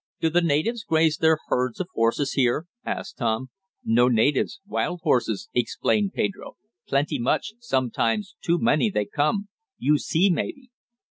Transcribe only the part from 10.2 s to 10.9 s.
maybe."